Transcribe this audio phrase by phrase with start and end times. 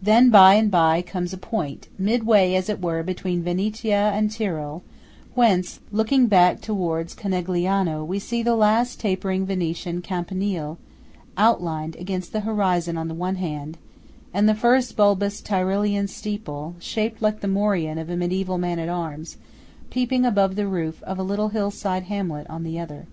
[0.00, 4.82] Then by and by comes a point, midway as it were between Venetia and Tyrol,
[5.34, 10.78] whence, looking back towards Conegliano, we see the last tapering Venetian campanile
[11.36, 13.76] outlined against the horizon on the one hand,
[14.32, 18.88] and the first bulbous Tyrolean steeple, shaped like the morion of a mediæval man at
[18.88, 19.36] arms,
[19.90, 23.04] peeping above the roof of a little hill side hamlet on the other.